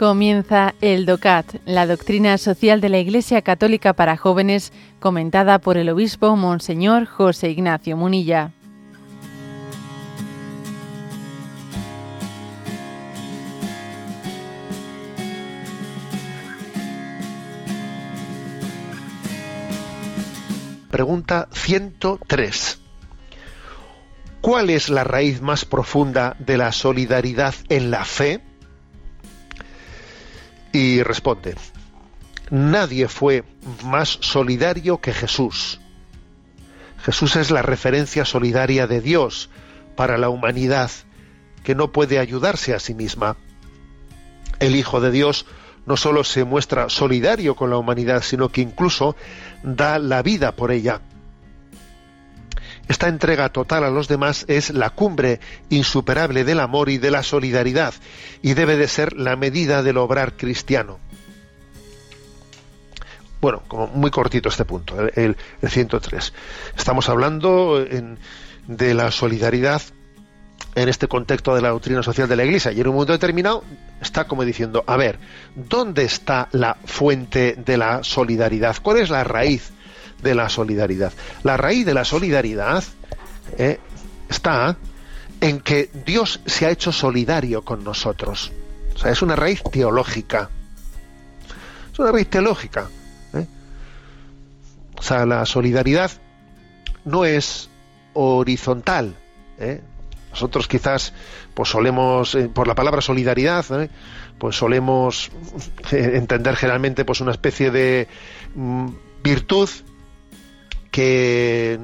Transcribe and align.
Comienza 0.00 0.74
el 0.80 1.04
DOCAT, 1.04 1.56
la 1.66 1.86
doctrina 1.86 2.38
social 2.38 2.80
de 2.80 2.88
la 2.88 2.96
Iglesia 2.96 3.42
Católica 3.42 3.92
para 3.92 4.16
jóvenes, 4.16 4.72
comentada 4.98 5.58
por 5.58 5.76
el 5.76 5.90
obispo 5.90 6.36
Monseñor 6.36 7.04
José 7.04 7.50
Ignacio 7.50 7.98
Munilla. 7.98 8.50
Pregunta 20.90 21.46
103. 21.52 22.80
¿Cuál 24.40 24.70
es 24.70 24.88
la 24.88 25.04
raíz 25.04 25.42
más 25.42 25.66
profunda 25.66 26.36
de 26.38 26.56
la 26.56 26.72
solidaridad 26.72 27.54
en 27.68 27.90
la 27.90 28.06
fe? 28.06 28.40
Y 30.72 31.02
responde, 31.02 31.56
nadie 32.50 33.08
fue 33.08 33.44
más 33.84 34.18
solidario 34.20 34.98
que 34.98 35.12
Jesús. 35.12 35.80
Jesús 37.02 37.36
es 37.36 37.50
la 37.50 37.62
referencia 37.62 38.24
solidaria 38.24 38.86
de 38.86 39.00
Dios 39.00 39.50
para 39.96 40.18
la 40.18 40.28
humanidad 40.28 40.90
que 41.64 41.74
no 41.74 41.92
puede 41.92 42.18
ayudarse 42.18 42.74
a 42.74 42.78
sí 42.78 42.94
misma. 42.94 43.36
El 44.58 44.76
Hijo 44.76 45.00
de 45.00 45.10
Dios 45.10 45.46
no 45.86 45.96
solo 45.96 46.24
se 46.24 46.44
muestra 46.44 46.88
solidario 46.88 47.56
con 47.56 47.70
la 47.70 47.78
humanidad, 47.78 48.22
sino 48.22 48.50
que 48.50 48.60
incluso 48.60 49.16
da 49.62 49.98
la 49.98 50.22
vida 50.22 50.52
por 50.54 50.70
ella. 50.72 51.00
Esta 52.88 53.08
entrega 53.08 53.50
total 53.50 53.84
a 53.84 53.90
los 53.90 54.08
demás 54.08 54.44
es 54.48 54.70
la 54.70 54.90
cumbre 54.90 55.40
insuperable 55.68 56.44
del 56.44 56.60
amor 56.60 56.88
y 56.88 56.98
de 56.98 57.10
la 57.10 57.22
solidaridad 57.22 57.94
y 58.42 58.54
debe 58.54 58.76
de 58.76 58.88
ser 58.88 59.16
la 59.16 59.36
medida 59.36 59.82
del 59.82 59.98
obrar 59.98 60.36
cristiano. 60.36 60.98
Bueno, 63.40 63.62
como 63.68 63.86
muy 63.86 64.10
cortito 64.10 64.48
este 64.48 64.64
punto, 64.64 64.96
el, 65.14 65.36
103. 65.66 66.32
Estamos 66.76 67.08
hablando 67.08 67.82
de 68.66 68.94
la 68.94 69.10
solidaridad 69.10 69.80
en 70.74 70.88
este 70.88 71.08
contexto 71.08 71.54
de 71.54 71.62
la 71.62 71.70
doctrina 71.70 72.02
social 72.02 72.28
de 72.28 72.36
la 72.36 72.44
Iglesia 72.44 72.72
y 72.72 72.80
en 72.80 72.88
un 72.88 72.94
momento 72.94 73.12
determinado 73.12 73.64
está 74.00 74.26
como 74.26 74.44
diciendo, 74.44 74.84
a 74.86 74.96
ver, 74.96 75.18
¿dónde 75.54 76.04
está 76.04 76.48
la 76.52 76.76
fuente 76.84 77.54
de 77.54 77.76
la 77.76 78.04
solidaridad? 78.04 78.76
¿Cuál 78.82 78.98
es 78.98 79.10
la 79.10 79.24
raíz 79.24 79.72
de 80.22 80.34
la 80.34 80.48
solidaridad. 80.48 81.12
La 81.42 81.56
raíz 81.56 81.86
de 81.86 81.94
la 81.94 82.04
solidaridad 82.04 82.84
eh, 83.58 83.78
está 84.28 84.76
en 85.40 85.60
que 85.60 85.90
Dios 86.06 86.40
se 86.46 86.66
ha 86.66 86.70
hecho 86.70 86.92
solidario 86.92 87.62
con 87.62 87.82
nosotros. 87.82 88.52
O 88.94 88.98
sea, 88.98 89.10
es 89.10 89.22
una 89.22 89.36
raíz 89.36 89.62
teológica. 89.62 90.50
Es 91.92 91.98
una 91.98 92.12
raíz 92.12 92.28
teológica. 92.28 92.88
¿eh? 93.34 93.46
O 94.98 95.02
sea, 95.02 95.24
la 95.26 95.46
solidaridad 95.46 96.10
no 97.04 97.24
es 97.24 97.70
horizontal. 98.12 99.14
¿eh? 99.58 99.80
Nosotros 100.30 100.68
quizás, 100.68 101.12
pues 101.54 101.68
solemos, 101.70 102.36
por 102.54 102.68
la 102.68 102.74
palabra 102.74 103.00
solidaridad, 103.00 103.64
pues 104.38 104.56
solemos 104.56 105.30
entender 105.90 106.56
generalmente 106.56 107.04
pues 107.04 107.20
una 107.20 107.32
especie 107.32 107.70
de 107.70 108.08
mm, 108.54 108.88
virtud 109.22 109.68
que, 110.90 111.78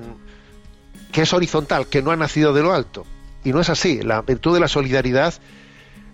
que 1.13 1.23
es 1.23 1.33
horizontal, 1.33 1.87
que 1.87 2.03
no 2.03 2.11
ha 2.11 2.17
nacido 2.17 2.53
de 2.53 2.63
lo 2.63 2.73
alto. 2.73 3.07
Y 3.45 3.53
no 3.53 3.61
es 3.61 3.71
así. 3.71 4.03
La 4.03 4.23
virtud 4.23 4.55
de 4.55 4.61
la 4.61 4.69
solidaridad 4.69 5.35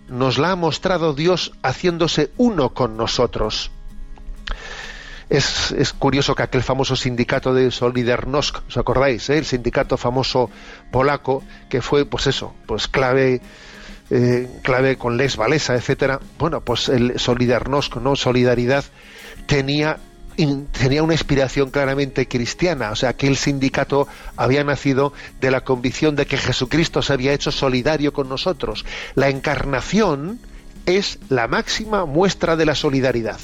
nos 0.07 0.37
la 0.37 0.51
ha 0.51 0.55
mostrado 0.55 1.13
Dios 1.13 1.53
haciéndose 1.63 2.31
uno 2.37 2.73
con 2.73 2.97
nosotros. 2.97 3.71
Es, 5.29 5.71
es, 5.71 5.93
curioso 5.93 6.35
que 6.35 6.43
aquel 6.43 6.61
famoso 6.61 6.95
sindicato 6.95 7.53
de 7.53 7.71
Solidarnosc, 7.71 8.57
¿os 8.67 8.77
acordáis? 8.77 9.29
Eh? 9.29 9.39
El 9.39 9.45
sindicato 9.45 9.97
famoso 9.97 10.51
polaco, 10.91 11.43
que 11.69 11.81
fue, 11.81 12.05
pues 12.05 12.27
eso, 12.27 12.53
pues 12.67 12.87
clave, 12.87 13.41
eh, 14.11 14.47
clave 14.61 14.97
con 14.97 15.17
Les 15.17 15.35
Valesa, 15.37 15.75
etcétera. 15.75 16.19
Bueno, 16.37 16.61
pues 16.61 16.89
el 16.89 17.17
Solidarnosc, 17.17 17.95
¿no? 17.95 18.15
Solidaridad, 18.15 18.83
tenía 19.47 19.97
tenía 20.71 21.03
una 21.03 21.13
inspiración 21.13 21.69
claramente 21.69 22.27
cristiana, 22.27 22.91
o 22.91 22.95
sea, 22.95 23.13
que 23.13 23.27
el 23.27 23.37
sindicato 23.37 24.07
había 24.35 24.63
nacido 24.63 25.13
de 25.39 25.51
la 25.51 25.61
convicción 25.61 26.15
de 26.15 26.25
que 26.25 26.37
Jesucristo 26.37 27.01
se 27.01 27.13
había 27.13 27.33
hecho 27.33 27.51
solidario 27.51 28.13
con 28.13 28.29
nosotros. 28.29 28.85
La 29.15 29.29
encarnación 29.29 30.39
es 30.85 31.19
la 31.29 31.47
máxima 31.47 32.05
muestra 32.05 32.55
de 32.55 32.65
la 32.65 32.75
solidaridad. 32.75 33.39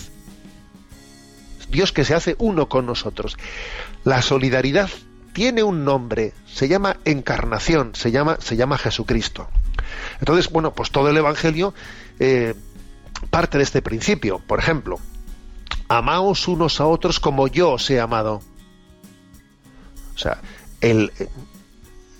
Dios 1.69 1.91
que 1.91 2.03
se 2.03 2.16
hace 2.16 2.35
uno 2.39 2.67
con 2.67 2.85
nosotros. 2.85 3.38
La 4.03 4.21
solidaridad 4.21 4.89
tiene 5.33 5.63
un 5.63 5.85
nombre, 5.85 6.33
se 6.51 6.67
llama 6.67 6.97
encarnación, 7.06 7.94
se 7.94 8.11
llama, 8.11 8.38
se 8.41 8.56
llama 8.56 8.77
Jesucristo. 8.77 9.50
Entonces, 10.19 10.50
bueno, 10.50 10.73
pues 10.73 10.91
todo 10.91 11.09
el 11.09 11.17
Evangelio 11.17 11.73
eh, 12.19 12.56
parte 13.29 13.57
de 13.57 13.63
este 13.63 13.81
principio. 13.81 14.39
Por 14.39 14.59
ejemplo, 14.59 15.00
amaos 15.89 16.47
unos 16.47 16.79
a 16.79 16.85
otros 16.85 17.19
como 17.19 17.47
yo 17.47 17.72
os 17.72 17.89
he 17.89 18.00
amado. 18.00 18.41
O 20.16 20.17
sea, 20.17 20.41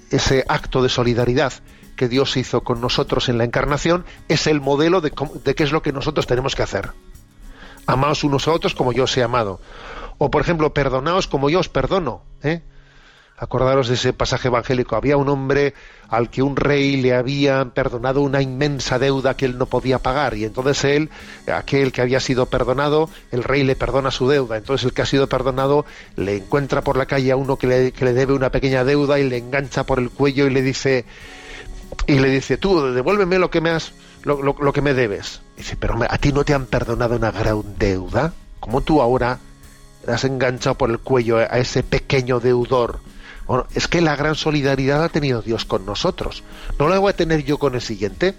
ese 0.10 0.46
acto 0.48 0.82
de 0.82 0.90
solidaridad 0.90 1.54
que 1.96 2.10
Dios 2.10 2.36
hizo 2.38 2.62
con 2.62 2.82
nosotros 2.82 3.30
en 3.30 3.38
la 3.38 3.44
encarnación 3.44 4.06
es 4.28 4.48
el 4.48 4.60
modelo 4.62 5.02
de, 5.02 5.12
de 5.44 5.56
qué 5.56 5.64
es 5.64 5.72
lo 5.72 5.82
que 5.82 5.94
nosotros 5.94 6.28
tenemos 6.28 6.56
que 6.56 6.64
hacer. 6.64 6.92
Amaos 7.86 8.24
unos 8.24 8.48
a 8.48 8.52
otros 8.52 8.74
como 8.74 8.92
yo 8.92 9.04
os 9.04 9.18
he 9.18 9.24
amado. 9.24 9.60
O, 10.18 10.30
por 10.32 10.42
ejemplo, 10.42 10.74
perdonaos 10.74 11.28
como 11.28 11.50
yo 11.50 11.60
os 11.60 11.70
perdono. 11.70 12.24
¿eh? 12.44 12.62
Acordaros 13.40 13.88
de 13.88 13.94
ese 13.96 14.12
pasaje 14.12 14.50
evangélico. 14.50 14.98
Había 14.98 15.16
un 15.16 15.30
hombre 15.30 15.74
al 16.10 16.30
que 16.30 16.42
un 16.42 16.58
rey 16.58 16.98
le 16.98 17.14
había 17.14 17.64
perdonado 17.66 18.22
una 18.22 18.42
inmensa 18.42 19.00
deuda 19.00 19.38
que 19.38 19.46
él 19.46 19.58
no 19.58 19.66
podía 19.66 20.00
pagar. 20.00 20.36
Y 20.36 20.44
entonces 20.44 20.84
él, 20.84 21.10
aquel 21.48 21.94
que 21.94 22.02
había 22.02 22.20
sido 22.20 22.48
perdonado, 22.48 23.10
el 23.32 23.44
rey 23.44 23.64
le 23.64 23.78
perdona 23.78 24.12
su 24.12 24.28
deuda. 24.28 24.58
Entonces 24.58 24.86
el 24.86 24.94
que 24.94 25.04
ha 25.04 25.06
sido 25.06 25.28
perdonado 25.28 25.86
le 26.18 26.38
encuentra 26.38 26.82
por 26.82 26.98
la 26.98 27.06
calle 27.06 27.32
a 27.32 27.38
uno 27.38 27.56
que 27.56 27.68
le, 27.68 27.92
que 27.94 28.04
le 28.04 28.14
debe 28.14 28.34
una 28.34 28.52
pequeña 28.52 28.84
deuda 28.84 29.20
y 29.20 29.30
le 29.30 29.38
engancha 29.38 29.86
por 29.86 30.00
el 30.00 30.10
cuello 30.10 30.46
y 30.46 30.50
le 30.50 30.62
dice, 30.62 31.06
y 32.08 32.20
le 32.20 32.30
dice, 32.30 32.58
tú, 32.58 32.92
devuélveme 32.92 33.40
lo 33.40 33.50
que 33.50 33.62
me 33.62 33.70
has, 33.70 33.94
lo, 34.24 34.42
lo 34.42 34.74
que 34.74 34.82
me 34.82 34.94
debes. 34.94 35.42
dice, 35.56 35.78
pero 35.78 35.98
a 36.10 36.18
ti 36.18 36.34
no 36.34 36.44
te 36.44 36.54
han 36.54 36.66
perdonado 36.66 37.16
una 37.16 37.32
gran 37.32 37.64
deuda. 37.78 38.34
como 38.60 38.82
tú 38.82 39.02
ahora 39.02 39.40
has 40.08 40.24
enganchado 40.24 40.76
por 40.76 40.90
el 40.90 41.00
cuello 41.00 41.38
a 41.38 41.58
ese 41.58 41.84
pequeño 41.84 42.40
deudor? 42.40 43.00
Es 43.74 43.88
que 43.88 44.02
la 44.02 44.16
gran 44.16 44.36
solidaridad 44.36 45.04
ha 45.04 45.10
tenido 45.10 45.42
Dios 45.42 45.66
con 45.66 45.86
nosotros. 45.86 46.44
¿No 46.78 46.88
la 46.88 47.00
voy 47.00 47.10
a 47.10 47.16
tener 47.16 47.44
yo 47.44 47.58
con 47.58 47.74
el 47.74 47.82
siguiente? 47.82 48.36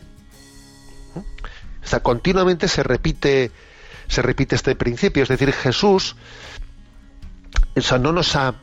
O 1.17 1.87
sea, 1.87 2.01
continuamente 2.01 2.69
se 2.69 2.83
repite, 2.83 3.51
se 4.07 4.23
repite 4.23 4.55
este 4.55 4.77
principio. 4.77 5.25
Es 5.25 5.29
decir, 5.29 5.53
Jesús 5.53 6.15
o 7.91 7.99
no, 7.99 8.13
nos 8.13 8.37
ha, 8.37 8.55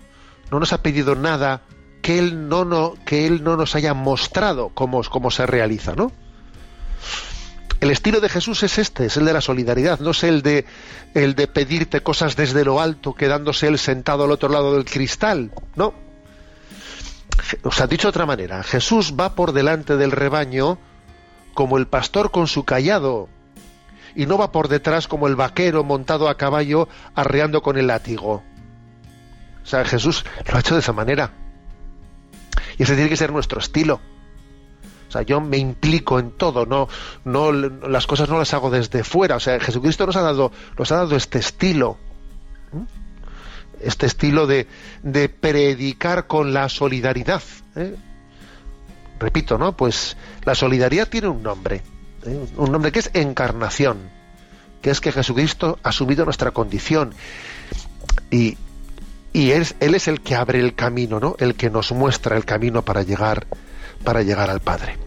no 0.51 0.59
nos 0.59 0.71
ha 0.71 0.81
pedido 0.81 1.15
nada 1.15 1.63
que 2.01 2.19
Él 2.19 2.47
no, 2.47 2.63
no, 2.63 2.95
que 3.05 3.25
él 3.25 3.43
no 3.43 3.57
nos 3.57 3.75
haya 3.75 3.93
mostrado 3.93 4.69
cómo, 4.69 5.01
cómo 5.03 5.31
se 5.31 5.45
realiza, 5.45 5.95
¿no? 5.95 6.11
El 7.79 7.91
estilo 7.91 8.21
de 8.21 8.29
Jesús 8.29 8.63
es 8.63 8.77
este, 8.77 9.05
es 9.05 9.17
el 9.17 9.25
de 9.25 9.33
la 9.33 9.41
solidaridad, 9.41 9.99
no 9.99 10.11
es 10.11 10.23
el 10.23 10.41
de, 10.41 10.65
el 11.13 11.35
de 11.35 11.47
pedirte 11.47 12.01
cosas 12.01 12.35
desde 12.35 12.63
lo 12.63 12.79
alto, 12.79 13.13
quedándose 13.13 13.67
él 13.67 13.77
sentado 13.77 14.23
al 14.23 14.31
otro 14.31 14.49
lado 14.49 14.73
del 14.73 14.85
cristal, 14.85 15.51
no 15.75 16.06
o 17.63 17.71
sea, 17.71 17.87
dicho 17.87 18.07
de 18.07 18.09
otra 18.09 18.25
manera, 18.25 18.63
Jesús 18.63 19.13
va 19.19 19.35
por 19.35 19.51
delante 19.51 19.97
del 19.97 20.11
rebaño 20.11 20.77
como 21.53 21.77
el 21.77 21.87
pastor 21.87 22.31
con 22.31 22.47
su 22.47 22.63
callado 22.63 23.29
y 24.15 24.25
no 24.25 24.37
va 24.37 24.51
por 24.51 24.67
detrás 24.67 25.07
como 25.07 25.27
el 25.27 25.35
vaquero 25.35 25.83
montado 25.83 26.29
a 26.29 26.37
caballo 26.37 26.87
arreando 27.15 27.61
con 27.61 27.77
el 27.77 27.87
látigo. 27.87 28.43
O 29.63 29.65
sea, 29.65 29.85
Jesús 29.85 30.25
lo 30.49 30.57
ha 30.57 30.59
hecho 30.59 30.75
de 30.75 30.79
esa 30.79 30.93
manera. 30.93 31.31
Y 32.77 32.83
ese 32.83 32.95
tiene 32.95 33.09
que 33.09 33.17
ser 33.17 33.31
nuestro 33.31 33.59
estilo. 33.59 33.99
O 35.07 35.11
sea, 35.11 35.21
yo 35.21 35.39
me 35.39 35.57
implico 35.57 36.19
en 36.19 36.31
todo, 36.31 36.65
no, 36.65 36.89
no, 37.23 37.51
las 37.51 38.07
cosas 38.07 38.27
no 38.27 38.37
las 38.37 38.53
hago 38.53 38.69
desde 38.69 39.03
fuera. 39.03 39.35
O 39.35 39.39
sea, 39.39 39.59
Jesucristo 39.59 40.05
nos 40.05 40.15
ha 40.15 40.21
dado, 40.21 40.51
nos 40.77 40.91
ha 40.91 40.97
dado 40.97 41.15
este 41.15 41.39
estilo 41.39 41.97
este 43.81 44.05
estilo 44.05 44.47
de, 44.47 44.67
de 45.03 45.29
predicar 45.29 46.27
con 46.27 46.53
la 46.53 46.69
solidaridad. 46.69 47.41
¿eh? 47.75 47.95
Repito, 49.19 49.57
¿no? 49.57 49.75
Pues 49.75 50.17
la 50.43 50.55
solidaridad 50.55 51.07
tiene 51.07 51.27
un 51.27 51.41
nombre, 51.43 51.81
¿eh? 52.25 52.45
un 52.57 52.71
nombre 52.71 52.91
que 52.91 52.99
es 52.99 53.09
encarnación, 53.13 53.97
que 54.81 54.89
es 54.89 55.01
que 55.01 55.11
Jesucristo 55.11 55.79
ha 55.83 55.91
subido 55.91 56.25
nuestra 56.25 56.51
condición 56.51 57.13
y, 58.29 58.57
y 59.33 59.51
él, 59.51 59.67
él, 59.79 59.95
es 59.95 60.07
el 60.07 60.21
que 60.21 60.35
abre 60.35 60.59
el 60.59 60.75
camino, 60.75 61.19
¿no? 61.19 61.35
El 61.39 61.55
que 61.55 61.69
nos 61.69 61.91
muestra 61.91 62.37
el 62.37 62.45
camino 62.45 62.83
para 62.83 63.01
llegar, 63.01 63.47
para 64.03 64.21
llegar 64.21 64.49
al 64.49 64.59
Padre. 64.59 65.06